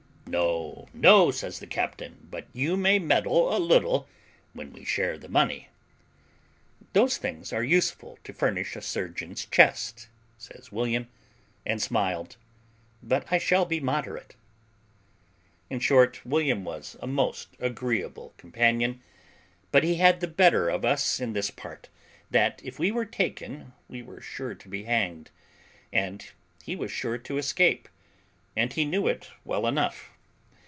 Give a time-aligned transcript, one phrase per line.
[0.27, 4.07] "No, no," says the captain, "but you may meddle a little
[4.53, 5.67] when we share the money."
[6.93, 11.09] "Those things are useful to furnish a surgeon's chest," says William,
[11.65, 12.37] and smiled,
[13.03, 14.37] "but I shall be moderate."
[15.69, 19.01] In short, William was a most agreeable companion;
[19.73, 21.89] but he had the better of us in this part,
[22.29, 25.29] that if we were taken we were sure to be hanged,
[25.91, 26.31] and
[26.63, 27.89] he was sure to escape;
[28.55, 30.07] and he knew it well enough.